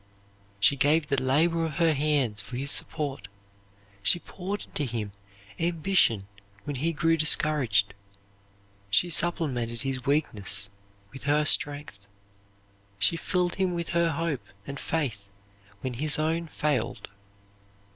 [0.59, 3.27] "She gave the labor of her hands for his support;
[4.01, 5.11] she poured into him
[5.59, 6.25] ambition
[6.63, 7.93] when he grew discouraged;
[8.89, 10.71] she supplemented his weakness
[11.13, 11.99] with her strength;
[12.97, 15.27] she filled him with her hope and faith
[15.81, 17.11] when his own failed.